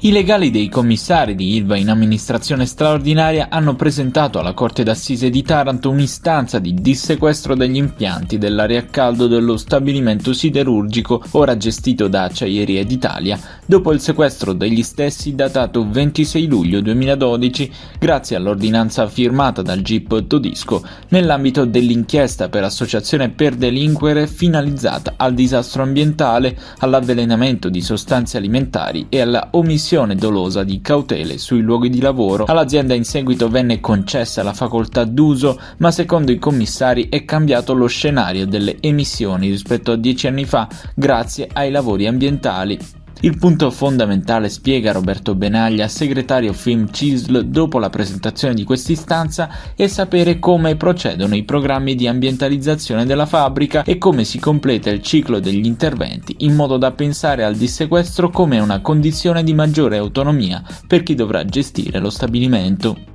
I 0.00 0.12
legali 0.12 0.52
dei 0.52 0.68
commissari 0.68 1.34
di 1.34 1.56
Ilva 1.56 1.76
in 1.76 1.90
amministrazione 1.90 2.66
straordinaria 2.66 3.48
hanno 3.50 3.74
presentato 3.74 4.38
alla 4.38 4.52
Corte 4.52 4.84
d'Assise 4.84 5.28
di 5.28 5.42
Taranto 5.42 5.90
un'istanza 5.90 6.60
di 6.60 6.72
dissequestro 6.72 7.56
degli 7.56 7.74
impianti 7.74 8.38
dell'area 8.38 8.78
a 8.78 8.84
caldo 8.84 9.26
dello 9.26 9.56
stabilimento 9.56 10.32
siderurgico 10.32 11.24
ora 11.32 11.56
gestito 11.56 12.06
da 12.06 12.22
Acciaierie 12.22 12.84
d'Italia, 12.84 13.40
dopo 13.66 13.90
il 13.90 13.98
sequestro 13.98 14.52
degli 14.52 14.84
stessi 14.84 15.34
datato 15.34 15.84
26 15.90 16.46
luglio 16.46 16.80
2012 16.80 17.72
grazie 17.98 18.36
all'ordinanza 18.36 19.08
firmata 19.08 19.62
dal 19.62 19.82
GIP 19.82 20.28
Todisco 20.28 20.80
nell'ambito 21.08 21.64
dell'inchiesta 21.64 22.48
per 22.48 22.62
associazione 22.62 23.30
per 23.30 23.56
delinquere 23.56 24.28
finalizzata 24.28 25.14
al 25.16 25.34
disastro 25.34 25.82
ambientale, 25.82 26.56
all'avvelenamento 26.78 27.68
di 27.68 27.80
sostanze 27.80 28.36
alimentari 28.36 29.06
e 29.08 29.20
alla 29.20 29.48
omissione 29.50 29.86
omissione 29.88 30.16
dolosa 30.16 30.64
di 30.64 30.82
cautele 30.82 31.38
sui 31.38 31.62
luoghi 31.62 31.88
di 31.88 32.00
lavoro, 32.02 32.44
all'azienda 32.44 32.92
in 32.92 33.04
seguito 33.04 33.48
venne 33.48 33.80
concessa 33.80 34.42
la 34.42 34.52
facoltà 34.52 35.04
d'uso, 35.04 35.58
ma 35.78 35.90
secondo 35.90 36.30
i 36.30 36.38
commissari 36.38 37.08
è 37.08 37.24
cambiato 37.24 37.72
lo 37.72 37.86
scenario 37.86 38.46
delle 38.46 38.76
emissioni 38.80 39.48
rispetto 39.48 39.92
a 39.92 39.96
dieci 39.96 40.26
anni 40.26 40.44
fa 40.44 40.68
grazie 40.94 41.48
ai 41.50 41.70
lavori 41.70 42.06
ambientali 42.06 42.78
il 43.20 43.36
punto 43.36 43.70
fondamentale, 43.70 44.48
spiega 44.48 44.92
Roberto 44.92 45.34
Benaglia, 45.34 45.88
segretario 45.88 46.52
Film 46.52 46.90
CISL, 46.90 47.46
dopo 47.46 47.78
la 47.78 47.90
presentazione 47.90 48.54
di 48.54 48.62
quest'istanza, 48.62 49.48
è 49.74 49.86
sapere 49.88 50.38
come 50.38 50.76
procedono 50.76 51.34
i 51.34 51.42
programmi 51.42 51.96
di 51.96 52.06
ambientalizzazione 52.06 53.06
della 53.06 53.26
fabbrica 53.26 53.82
e 53.82 53.98
come 53.98 54.22
si 54.22 54.38
completa 54.38 54.90
il 54.90 55.02
ciclo 55.02 55.40
degli 55.40 55.66
interventi, 55.66 56.36
in 56.38 56.54
modo 56.54 56.76
da 56.76 56.92
pensare 56.92 57.42
al 57.42 57.56
dissequestro 57.56 58.30
come 58.30 58.60
una 58.60 58.80
condizione 58.80 59.42
di 59.42 59.54
maggiore 59.54 59.96
autonomia 59.96 60.62
per 60.86 61.02
chi 61.02 61.14
dovrà 61.14 61.44
gestire 61.44 61.98
lo 61.98 62.10
stabilimento. 62.10 63.07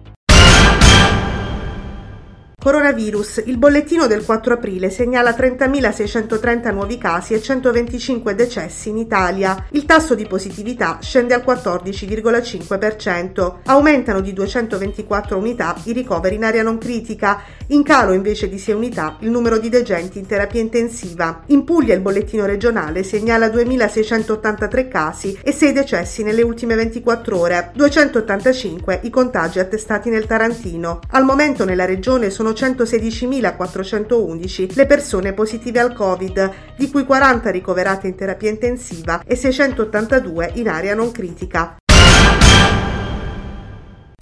Coronavirus. 2.63 3.43
Il 3.47 3.57
bollettino 3.57 4.07
del 4.07 4.23
4 4.23 4.53
aprile 4.53 4.89
segnala 4.89 5.31
30.630 5.31 6.71
nuovi 6.71 6.97
casi 6.97 7.33
e 7.33 7.41
125 7.41 8.33
decessi 8.35 8.87
in 8.87 8.99
Italia. 8.99 9.65
Il 9.71 9.83
tasso 9.83 10.15
di 10.15 10.25
positività 10.25 10.99
scende 11.01 11.33
al 11.33 11.43
14,5%. 11.45 13.55
Aumentano 13.65 14.21
di 14.21 14.31
224 14.31 15.37
unità 15.37 15.75
i 15.83 15.91
ricoveri 15.91 16.35
in 16.35 16.45
area 16.45 16.63
non 16.63 16.77
critica. 16.77 17.41
In 17.67 17.83
calo 17.83 18.13
invece 18.13 18.47
di 18.47 18.57
6 18.57 18.73
unità 18.73 19.17
il 19.19 19.29
numero 19.29 19.57
di 19.57 19.67
degenti 19.67 20.19
in 20.19 20.25
terapia 20.25 20.61
intensiva. 20.61 21.41
In 21.47 21.65
Puglia 21.65 21.93
il 21.93 21.99
bollettino 21.99 22.45
regionale 22.45 23.03
segnala 23.03 23.47
2.683 23.47 24.87
casi 24.87 25.37
e 25.43 25.51
6 25.51 25.73
decessi 25.73 26.23
nelle 26.23 26.43
ultime 26.43 26.75
24 26.75 27.37
ore. 27.37 27.71
285 27.73 29.01
i 29.03 29.09
contagi 29.09 29.59
attestati 29.59 30.09
nel 30.09 30.27
Tarantino. 30.27 31.01
Al 31.09 31.25
momento 31.25 31.65
nella 31.65 31.83
regione 31.83 32.29
sono 32.29 32.51
116.411 32.53 34.75
le 34.75 34.85
persone 34.85 35.33
positive 35.33 35.79
al 35.79 35.93
Covid, 35.93 36.51
di 36.77 36.89
cui 36.89 37.03
40 37.03 37.51
ricoverate 37.51 38.07
in 38.07 38.15
terapia 38.15 38.49
intensiva 38.49 39.21
e 39.25 39.35
682 39.35 40.51
in 40.55 40.69
area 40.69 40.95
non 40.95 41.11
critica. 41.11 41.82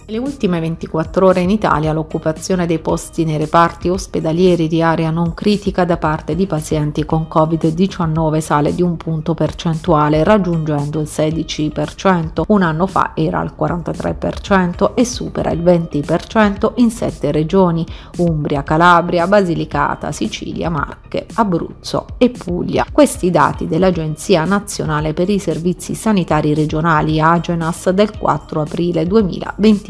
Nelle 0.04 0.18
ultime 0.18 0.58
24 0.58 1.26
ore 1.26 1.42
in 1.42 1.50
Italia 1.50 1.92
l'occupazione 1.92 2.66
dei 2.66 2.80
posti 2.80 3.24
nei 3.24 3.36
reparti 3.36 3.88
ospedalieri 3.88 4.66
di 4.66 4.82
area 4.82 5.10
non 5.10 5.32
critica 5.32 5.84
da 5.84 5.96
parte 5.96 6.34
di 6.34 6.46
pazienti 6.48 7.04
con 7.04 7.28
Covid-19 7.32 8.38
sale 8.40 8.74
di 8.74 8.82
un 8.82 8.96
punto 8.96 9.34
percentuale 9.34 10.24
raggiungendo 10.24 10.98
il 10.98 11.08
16%, 11.08 12.42
un 12.48 12.62
anno 12.62 12.88
fa 12.88 13.12
era 13.14 13.38
al 13.38 13.54
43% 13.56 14.94
e 14.94 15.04
supera 15.04 15.52
il 15.52 15.62
20% 15.62 16.72
in 16.76 16.90
sette 16.90 17.30
regioni, 17.30 17.86
Umbria, 18.16 18.64
Calabria, 18.64 19.28
Basilicata, 19.28 20.10
Sicilia, 20.10 20.68
Marche, 20.68 21.26
Abruzzo 21.34 22.06
e 22.18 22.30
Puglia. 22.30 22.86
Questi 22.90 23.30
dati 23.30 23.68
dell'Agenzia 23.68 24.44
Nazionale 24.44 25.14
per 25.14 25.30
i 25.30 25.38
Servizi 25.38 25.94
Sanitari 25.94 26.54
Regionali 26.54 27.20
Agenas 27.20 27.88
del 27.90 28.18
4 28.18 28.62
aprile 28.62 29.06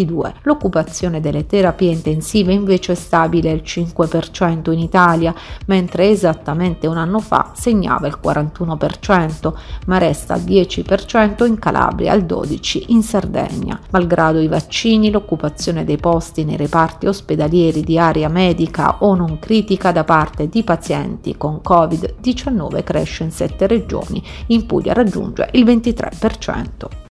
2022. 0.05 0.35
L'occupazione 0.43 1.21
delle 1.21 1.47
terapie 1.47 1.91
intensive 1.91 2.53
invece 2.53 2.93
è 2.93 2.95
stabile 2.95 3.51
al 3.51 3.63
5% 3.65 4.73
in 4.73 4.79
Italia, 4.79 5.35
mentre 5.67 6.09
esattamente 6.09 6.87
un 6.87 6.97
anno 6.97 7.19
fa 7.21 7.53
segnava 7.55 8.07
il 8.07 8.19
41%, 8.23 9.53
ma 9.87 9.99
resta 9.99 10.35
al 10.35 10.41
10% 10.41 11.47
in 11.47 11.59
Calabria, 11.59 12.13
al 12.13 12.23
12% 12.23 12.85
in 12.89 13.03
Sardegna. 13.03 13.79
Malgrado 13.91 14.41
i 14.41 14.49
vaccini, 14.49 15.11
l'occupazione 15.11 15.85
dei 15.85 15.99
posti 15.99 16.45
nei 16.45 16.57
reparti 16.57 17.07
ospedalieri 17.07 17.83
di 17.83 17.99
area 17.99 18.29
medica 18.29 18.97
o 19.01 19.15
non 19.15 19.39
critica 19.39 19.93
da 19.93 20.05
parte 20.05 20.49
di 20.49 20.63
pazienti 20.63 21.37
con 21.37 21.61
Covid-19 21.67 22.83
cresce 22.83 23.25
in 23.25 23.31
7 23.31 23.67
regioni, 23.67 24.23
in 24.49 24.67
Puglia 24.67 24.93
raggiunge 24.93 25.49
il 25.53 25.65
23%. 25.65 27.12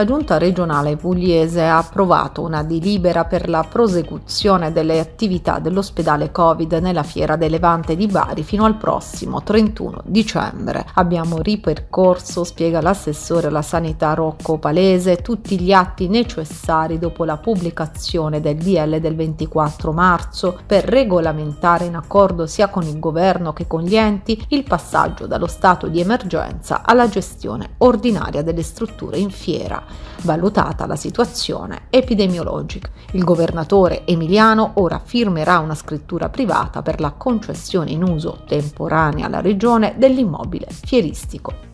La 0.00 0.06
giunta 0.06 0.38
regionale 0.38 0.96
pugliese 0.96 1.62
ha 1.62 1.76
approvato 1.76 2.40
una 2.40 2.62
delibera 2.62 3.26
per 3.26 3.50
la 3.50 3.66
prosecuzione 3.68 4.72
delle 4.72 4.98
attività 4.98 5.58
dell'ospedale 5.58 6.32
Covid 6.32 6.72
nella 6.80 7.02
fiera 7.02 7.36
del 7.36 7.50
Levante 7.50 7.96
di 7.96 8.06
Bari 8.06 8.42
fino 8.42 8.64
al 8.64 8.78
prossimo 8.78 9.42
31 9.42 10.00
dicembre. 10.06 10.86
Abbiamo 10.94 11.42
ripercorso, 11.42 12.44
spiega 12.44 12.80
l'assessore 12.80 13.48
alla 13.48 13.60
sanità 13.60 14.14
Rocco 14.14 14.56
Palese, 14.56 15.16
tutti 15.16 15.60
gli 15.60 15.70
atti 15.70 16.08
necessari 16.08 16.98
dopo 16.98 17.26
la 17.26 17.36
pubblicazione 17.36 18.40
del 18.40 18.56
DL 18.56 19.00
del 19.00 19.14
24 19.14 19.92
marzo 19.92 20.60
per 20.64 20.84
regolamentare 20.84 21.84
in 21.84 21.94
accordo 21.94 22.46
sia 22.46 22.68
con 22.68 22.84
il 22.84 22.98
governo 22.98 23.52
che 23.52 23.66
con 23.66 23.82
gli 23.82 23.96
enti 23.96 24.46
il 24.48 24.62
passaggio 24.62 25.26
dallo 25.26 25.46
stato 25.46 25.88
di 25.88 26.00
emergenza 26.00 26.80
alla 26.86 27.06
gestione 27.06 27.74
ordinaria 27.78 28.40
delle 28.40 28.62
strutture 28.62 29.18
in 29.18 29.28
fiera 29.28 29.89
valutata 30.22 30.86
la 30.86 30.96
situazione 30.96 31.82
epidemiologica. 31.90 32.88
Il 33.12 33.24
governatore 33.24 34.06
emiliano 34.06 34.72
ora 34.74 35.00
firmerà 35.02 35.58
una 35.58 35.74
scrittura 35.74 36.28
privata 36.28 36.82
per 36.82 37.00
la 37.00 37.12
concessione 37.12 37.90
in 37.90 38.02
uso 38.02 38.42
temporanea 38.46 39.26
alla 39.26 39.40
regione 39.40 39.94
dell'immobile 39.96 40.66
fieristico. 40.70 41.68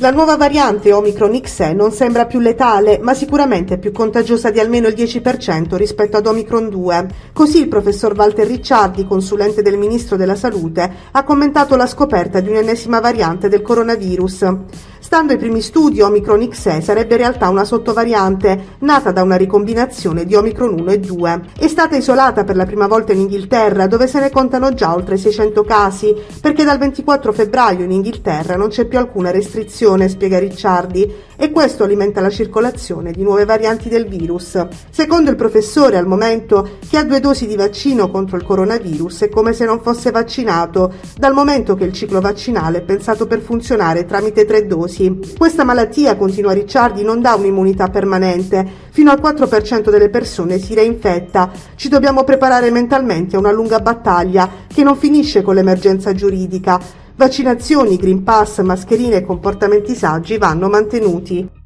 La 0.00 0.12
nuova 0.12 0.36
variante 0.36 0.92
Omicron 0.92 1.40
XE 1.40 1.72
non 1.72 1.90
sembra 1.90 2.24
più 2.24 2.38
letale, 2.38 3.00
ma 3.02 3.14
sicuramente 3.14 3.78
più 3.78 3.90
contagiosa 3.90 4.48
di 4.52 4.60
almeno 4.60 4.86
il 4.86 4.94
10% 4.94 5.74
rispetto 5.74 6.16
ad 6.16 6.26
Omicron 6.28 6.68
2. 6.68 7.08
Così 7.32 7.58
il 7.62 7.66
professor 7.66 8.14
Walter 8.16 8.46
Ricciardi, 8.46 9.04
consulente 9.04 9.60
del 9.60 9.76
Ministro 9.76 10.16
della 10.16 10.36
Salute, 10.36 10.88
ha 11.10 11.24
commentato 11.24 11.74
la 11.74 11.88
scoperta 11.88 12.38
di 12.38 12.48
un'ennesima 12.48 13.00
variante 13.00 13.48
del 13.48 13.60
coronavirus. 13.60 14.56
Stando 15.08 15.32
ai 15.32 15.38
primi 15.38 15.62
studi, 15.62 16.02
Omicron 16.02 16.46
XE 16.46 16.82
sarebbe 16.82 17.14
in 17.14 17.20
realtà 17.20 17.48
una 17.48 17.64
sottovariante 17.64 18.76
nata 18.80 19.10
da 19.10 19.22
una 19.22 19.36
ricombinazione 19.36 20.26
di 20.26 20.34
Omicron 20.34 20.78
1 20.80 20.90
e 20.90 21.00
2. 21.00 21.42
È 21.58 21.66
stata 21.66 21.96
isolata 21.96 22.44
per 22.44 22.56
la 22.56 22.66
prima 22.66 22.86
volta 22.86 23.14
in 23.14 23.20
Inghilterra, 23.20 23.86
dove 23.86 24.06
se 24.06 24.20
ne 24.20 24.28
contano 24.28 24.74
già 24.74 24.94
oltre 24.94 25.16
600 25.16 25.64
casi, 25.64 26.14
perché 26.42 26.62
dal 26.62 26.76
24 26.76 27.32
febbraio 27.32 27.84
in 27.84 27.90
Inghilterra 27.92 28.56
non 28.56 28.68
c'è 28.68 28.84
più 28.84 28.98
alcuna 28.98 29.30
restrizione, 29.30 30.10
spiega 30.10 30.38
Ricciardi, 30.38 31.10
e 31.40 31.52
questo 31.52 31.84
alimenta 31.84 32.20
la 32.20 32.30
circolazione 32.30 33.12
di 33.12 33.22
nuove 33.22 33.44
varianti 33.44 33.88
del 33.88 34.08
virus. 34.08 34.66
Secondo 34.90 35.30
il 35.30 35.36
professore, 35.36 35.96
al 35.96 36.06
momento 36.06 36.68
chi 36.80 36.96
ha 36.96 37.04
due 37.04 37.20
dosi 37.20 37.46
di 37.46 37.54
vaccino 37.54 38.10
contro 38.10 38.36
il 38.36 38.42
coronavirus 38.42 39.22
è 39.22 39.28
come 39.28 39.52
se 39.52 39.64
non 39.64 39.80
fosse 39.80 40.10
vaccinato, 40.10 40.94
dal 41.16 41.34
momento 41.34 41.76
che 41.76 41.84
il 41.84 41.92
ciclo 41.92 42.20
vaccinale 42.20 42.78
è 42.78 42.82
pensato 42.82 43.28
per 43.28 43.40
funzionare 43.40 44.04
tramite 44.04 44.44
tre 44.44 44.66
dosi. 44.66 45.20
Questa 45.38 45.62
malattia, 45.62 46.16
continua 46.16 46.50
Ricciardi, 46.50 47.04
non 47.04 47.20
dà 47.20 47.34
un'immunità 47.36 47.86
permanente. 47.86 48.86
Fino 48.90 49.12
al 49.12 49.20
4% 49.20 49.90
delle 49.90 50.08
persone 50.08 50.58
si 50.58 50.74
reinfetta. 50.74 51.52
Ci 51.76 51.88
dobbiamo 51.88 52.24
preparare 52.24 52.72
mentalmente 52.72 53.36
a 53.36 53.38
una 53.38 53.52
lunga 53.52 53.78
battaglia 53.78 54.50
che 54.66 54.82
non 54.82 54.96
finisce 54.96 55.42
con 55.42 55.54
l'emergenza 55.54 56.12
giuridica. 56.12 57.06
Vaccinazioni, 57.18 57.96
Green 57.96 58.22
Pass, 58.22 58.60
mascherine 58.60 59.16
e 59.16 59.24
comportamenti 59.24 59.96
saggi 59.96 60.38
vanno 60.38 60.68
mantenuti. 60.68 61.57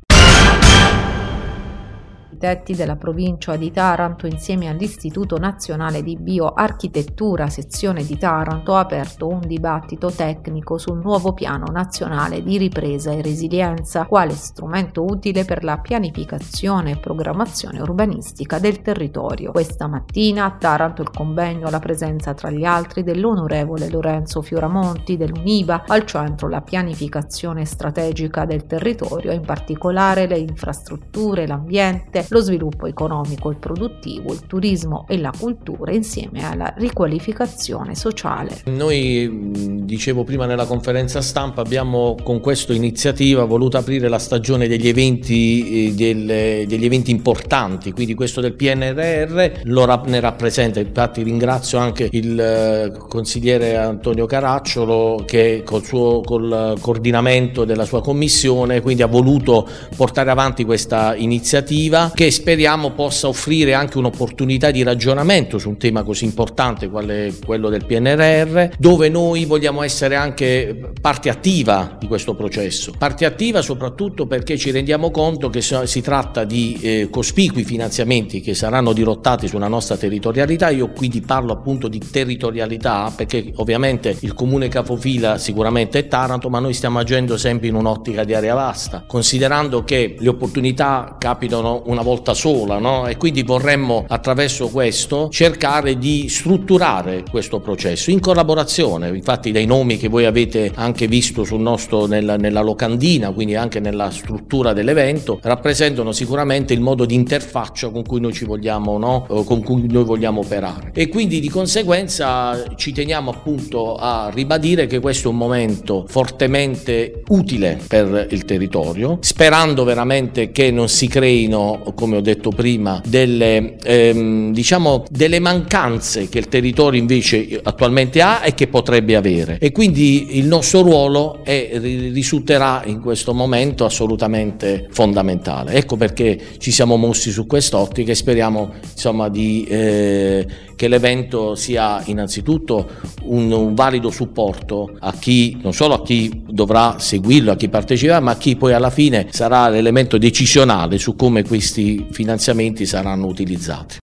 Architetti 2.33 2.75
della 2.75 2.97
provincia 2.97 3.57
di 3.57 3.71
Taranto 3.71 4.27
insieme 4.27 4.69
all'Istituto 4.69 5.39
Nazionale 5.39 6.03
di 6.03 6.17
Bioarchitettura 6.17 7.49
sezione 7.49 8.05
di 8.05 8.17
Taranto 8.17 8.75
ha 8.75 8.81
aperto 8.81 9.29
un 9.29 9.41
dibattito 9.41 10.11
tecnico 10.11 10.79
sul 10.79 10.99
nuovo 10.99 11.35
piano 11.35 11.67
nazionale 11.71 12.43
di 12.43 12.57
ripresa 12.57 13.13
e 13.13 13.21
resilienza, 13.21 14.07
quale 14.07 14.33
strumento 14.33 15.05
utile 15.05 15.45
per 15.45 15.63
la 15.63 15.79
pianificazione 15.79 16.93
e 16.93 16.97
programmazione 16.97 17.81
urbanistica 17.81 18.59
del 18.59 18.81
territorio. 18.81 19.53
Questa 19.53 19.87
mattina 19.87 20.47
a 20.47 20.53
Taranto 20.53 21.03
il 21.03 21.11
convegno 21.11 21.67
alla 21.67 21.81
presenza 21.81 22.33
tra 22.33 22.51
gli 22.51 22.65
altri 22.65 23.03
dell'onorevole 23.03 23.91
Lorenzo 23.91 24.41
Fioramonti 24.41 25.17
dell'Univa, 25.17 25.85
al 25.87 26.05
centro 26.07 26.49
la 26.49 26.63
pianificazione 26.63 27.65
strategica 27.67 28.47
del 28.47 28.67
territorio, 28.67 29.33
in 29.33 29.43
particolare 29.43 30.27
le 30.27 30.39
infrastrutture, 30.39 31.47
l'ambiente, 31.47 32.22
lo 32.29 32.41
sviluppo 32.41 32.87
economico 32.87 33.51
e 33.51 33.55
produttivo, 33.55 34.33
il 34.33 34.47
turismo 34.47 35.07
e 35.09 35.19
la 35.19 35.33
cultura 35.37 35.93
insieme 35.93 36.45
alla 36.45 36.73
riqualificazione 36.77 37.95
sociale. 37.95 38.63
Noi, 38.67 39.81
dicevo 39.85 40.25
prima 40.25 40.47
nella 40.47 40.67
conferenza 40.67 41.21
stampa, 41.21 41.61
abbiamo 41.61 42.17
con 42.23 42.41
questa 42.41 42.73
iniziativa 42.73 43.45
voluto 43.45 43.79
aprire 43.79 44.09
la 44.09 44.19
stagione 44.19 44.69
degli 44.69 44.89
eventi, 44.89 45.89
eh, 45.89 45.95
delle, 45.95 46.65
degli 46.67 46.85
eventi 46.85 47.11
importanti, 47.11 47.93
quindi 47.93 48.15
questo 48.15 48.41
del 48.41 48.55
PNRR 48.55 49.61
lo, 49.65 50.03
ne 50.07 50.21
rappresenta, 50.21 50.81
infatti 50.81 51.23
ringrazio 51.23 51.79
anche 51.79 52.09
il 52.13 52.39
eh, 52.39 52.93
consigliere 53.09 53.77
Antonio 53.77 54.27
Caracciolo 54.27 55.23
che 55.27 55.63
col 55.65 55.85
suo 55.85 56.21
col 56.21 56.77
coordinamento 56.81 57.65
della 57.65 57.85
sua 57.85 58.01
commissione 58.03 58.81
quindi 58.81 59.03
ha 59.03 59.07
voluto 59.07 59.69
portare 59.97 60.31
avanti 60.31 60.65
questa 60.65 61.15
iniziativa 61.15 62.12
che 62.15 62.31
speriamo 62.31 62.91
possa 62.91 63.29
offrire 63.29 63.75
anche 63.75 63.99
un'opportunità 63.99 64.71
di 64.71 64.83
ragionamento 64.83 65.59
su 65.59 65.69
un 65.69 65.77
tema 65.77 66.03
così 66.03 66.25
importante 66.25 66.89
quale 66.89 67.33
quello 67.45 67.69
del 67.69 67.85
PNRR 67.85 68.77
dove 68.79 69.09
noi 69.09 69.45
vogliamo 69.45 69.83
essere 69.83 70.17
anche 70.17 70.93
parte 71.01 71.29
attiva 71.29 71.97
di 71.99 72.07
questo 72.07 72.35
processo. 72.35 72.93
Parte 72.97 73.25
attiva 73.25 73.63
soprattutto 73.63 74.27
perché 74.27 74.57
ci 74.57 74.71
rendiamo 74.71 75.11
conto 75.11 75.49
che 75.49 75.61
si 75.61 76.01
tratta 76.01 76.45
di 76.45 76.79
eh, 76.81 77.09
cospicui 77.11 77.65
finanziamenti 77.65 78.41
che 78.41 78.55
saranno 78.55 78.93
dirottati 78.93 79.49
sulla 79.49 79.69
nostra 79.69 79.97
territorialità. 79.97 80.69
Io 80.71 80.91
quindi 80.91 81.21
parlo 81.21 81.53
appunto 81.53 81.89
di 81.89 81.99
territorialità 81.99 83.13
perché 83.15 83.53
ovviamente 83.57 84.17
il 84.21 84.35
comune 84.35 84.69
capofila 84.69 85.39
sicuramente 85.39 85.99
è 86.01 86.09
Taranto 86.09 86.49
ma 86.49 86.59
noi 86.59 86.75
stiamo 86.75 86.99
agendo 86.99 87.37
sempre 87.37 87.69
in 87.69 87.75
un'ottica 87.75 88.25
di 88.25 88.35
area 88.35 88.55
vasta 88.55 89.05
considerando 89.07 89.85
che 89.85 90.17
le 90.19 90.29
opportunità 90.29 91.17
capitano 91.19 91.83
una 91.87 92.02
volta 92.03 92.35
sola 92.35 92.79
no? 92.79 93.07
e 93.07 93.17
quindi 93.17 93.43
vorremmo 93.43 94.05
attraverso 94.09 94.69
questo 94.69 95.29
cercare 95.31 95.99
di 95.99 96.29
strutturare 96.29 97.25
questo 97.31 97.61
processo 97.61 98.11
in 98.11 98.21
collaborazione 98.21 99.09
infatti 99.09 99.51
dai 99.51 99.67
nomi 99.67 99.97
che 99.97 100.09
voi 100.09 100.25
avete 100.25 100.71
anche 100.75 101.07
visto 101.07 101.45
sul 101.45 101.61
nostro, 101.61 102.07
nella, 102.07 102.37
nella 102.37 102.61
locandina 102.61 103.31
quindi 103.31 103.55
anche 103.55 103.81
nella 103.81 104.11
struttura 104.11 104.73
dell'evento 104.73 105.39
rappresentano 105.43 106.13
sicuramente 106.13 106.73
il 106.73 106.81
modo 106.81 107.05
di 107.05 107.15
interfaccia 107.15 107.91
con 107.91 108.05
cui 108.05 108.21
noi 108.21 108.33
ci 108.33 108.45
vogliamo 108.45 108.99
no? 108.99 109.27
con 109.45 109.63
cui 109.63 109.87
noi 109.89 110.05
vogliamo 110.05 110.41
operare 110.41 110.91
e 110.95 111.09
quindi 111.09 111.41
di 111.41 111.49
conseguenza 111.49 112.75
ci 112.77 112.93
teniamo 112.93 113.31
appunto 113.31 113.95
a 113.97 114.31
ribadire 114.33 114.87
che 114.87 115.01
questo 115.01 115.29
è 115.29 115.31
un 115.31 115.39
momento 115.39 116.05
fortemente 116.09 117.23
utile 117.29 117.79
per 117.87 118.27
il 118.31 118.45
territorio 118.45 119.19
sperando 119.21 119.85
veramente 119.85 120.51
che 120.51 120.71
non 120.71 120.89
si 120.89 121.09
creino 121.09 121.92
come 121.95 122.17
ho 122.17 122.21
detto 122.21 122.51
prima 122.51 123.01
delle 123.07 123.77
ehm, 123.83 124.53
diciamo 124.53 125.05
delle 125.11 125.39
mancanze 125.39 126.29
che 126.29 126.39
il 126.39 126.49
territorio 126.49 127.01
invece 127.01 127.61
attualmente 127.63 128.21
ha 128.21 128.45
e 128.45 128.55
che 128.55 128.69
potrebbe 128.69 129.17
avere. 129.17 129.59
E 129.59 129.73
quindi 129.73 130.39
il 130.39 130.47
nostro 130.47 130.83
ruolo 130.83 131.41
è, 131.45 131.71
risulterà 131.81 132.83
in 132.85 133.01
questo 133.01 133.35
momento 133.35 133.85
assolutamente 133.85 134.89
fondamentale. 134.91 135.73
Ecco 135.75 135.97
perché 135.97 136.39
ci 136.59 136.71
siamo 136.71 136.97
mossi 136.97 137.31
su 137.31 137.47
quest'ottica 137.47 138.13
e 138.13 138.15
speriamo 138.15 138.73
insomma 138.93 139.29
di 139.29 139.65
eh, 139.69 140.47
che 140.83 140.89
l'evento 140.89 141.55
sia 141.55 142.03
innanzitutto 142.07 142.91
un, 143.25 143.53
un, 143.53 143.75
valido 143.75 144.11
supporto 144.11 144.97
a 144.99 145.13
chi, 145.13 145.57
non 145.63 145.73
solo 145.73 145.95
a 145.95 146.03
chi 146.03 146.43
dovrà 146.45 146.97
seguirlo, 146.99 147.53
a 147.53 147.57
chi 147.57 147.69
parteciperà, 147.69 148.19
ma 148.19 148.33
a 148.33 148.37
chi 148.37 148.57
poi 148.57 148.73
alla 148.73 148.91
fine 148.91 149.29
sarà 149.31 149.69
l'elemento 149.69 150.19
decisionale 150.19 150.99
su 150.99 151.15
come 151.15 151.45
questi 151.45 151.82
finanziamenti 152.11 152.87
saranno 152.87 153.27
utilizzati. 153.27 154.02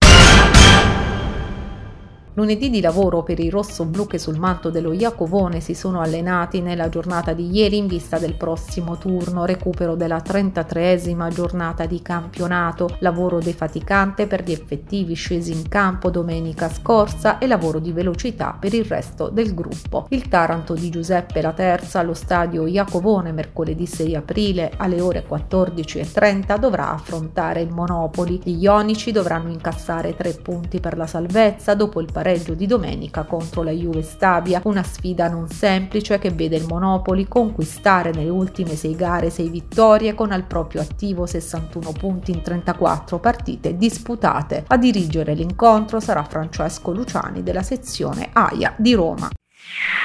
Lunedì 2.37 2.69
di 2.69 2.81
lavoro 2.81 3.23
per 3.23 3.39
i 3.39 3.49
rosso-blu 3.49 4.09
che 4.09 4.19
sul 4.19 4.41
manto 4.41 4.69
dello 4.69 4.93
Iacovone 4.93 5.61
si 5.61 5.73
sono 5.73 6.01
allenati 6.01 6.61
nella 6.61 6.89
giornata 6.89 7.33
di 7.33 7.49
ieri 7.49 7.77
in 7.77 7.87
vista 7.87 8.19
del 8.19 8.35
prossimo 8.35 8.99
turno, 8.99 9.45
recupero 9.45 9.95
della 9.95 10.17
33esima 10.17 11.29
giornata 11.29 11.87
di 11.87 12.03
campionato, 12.03 12.97
lavoro 12.99 13.39
defaticante 13.39 14.27
per 14.27 14.43
gli 14.43 14.51
effettivi 14.51 15.15
scesi 15.15 15.53
in 15.53 15.69
campo 15.69 16.11
domenica 16.11 16.69
scorsa 16.69 17.39
e 17.39 17.47
lavoro 17.47 17.79
di 17.79 17.93
velocità 17.93 18.57
per 18.59 18.75
il 18.75 18.85
resto 18.85 19.29
del 19.29 19.55
gruppo. 19.55 20.07
Il 20.09 20.27
Taranto 20.27 20.75
di 20.75 20.91
Giuseppe 20.91 21.41
La 21.41 21.53
Terza 21.53 22.01
allo 22.01 22.15
stadio 22.15 22.67
Iacovone 22.67 23.31
mercoledì 23.31 23.87
6 23.87 24.17
aprile 24.17 24.73
alle 24.77 25.01
ore 25.01 25.25
14.30 25.25 26.59
dovrà 26.59 26.91
affrontare 26.91 27.61
il 27.61 27.71
Monopoli. 27.71 28.41
Gli 28.43 28.61
ionici 28.61 29.13
dovranno 29.13 29.51
incassare 29.51 30.17
tre 30.17 30.33
punti 30.33 30.81
per 30.81 30.97
la 30.97 31.07
salvezza 31.07 31.77
dopo 31.77 32.01
il 32.01 32.07
pareggio 32.07 32.23
pareggio 32.25 32.55
di 32.55 32.67
domenica 32.67 33.25
contro 33.25 33.63
la 33.63 33.71
Juve 33.71 34.01
Stabia, 34.01 34.63
una 34.65 34.83
sfida 34.83 35.29
non 35.29 35.47
semplice 35.47 36.19
che 36.19 36.31
vede 36.31 36.57
il 36.57 36.65
Monopoli 36.67 37.29
conquistare 37.29 38.13
nelle 38.13 38.31
ultime 38.31 38.77
sei 38.77 38.97
gare 38.97 39.29
sei 39.29 39.51
vittorie 39.51 40.15
con 40.15 40.33
al 40.33 40.45
proprio 40.45 40.81
attivo 40.81 41.27
61 41.27 41.93
punti 41.93 42.31
in 42.31 42.41
34 42.41 43.19
partite 43.19 43.77
disputate. 43.77 44.65
A 44.69 44.79
dirigere 44.79 45.35
l'incontro 45.35 46.01
sarà 46.01 46.25
Francesco 46.25 46.93
Luciani 46.93 47.43
della 47.43 47.63
sezione 47.63 48.31
AIA 48.33 48.73
di 48.79 48.95
Roma. 48.95 49.29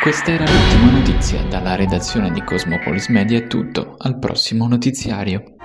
Questa 0.03 0.31
era 0.31 0.43
l'ultima 0.43 0.91
notizia 0.91 1.41
dalla 1.43 1.75
redazione 1.75 2.31
di 2.31 2.43
Cosmopolis 2.43 3.07
Media 3.07 3.37
è 3.37 3.47
tutto, 3.47 3.95
al 3.97 4.19
prossimo 4.19 4.67
notiziario. 4.67 5.55